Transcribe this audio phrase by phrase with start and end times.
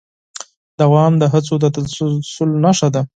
[0.79, 3.01] دوام د هڅو د تسلسل نښه ده.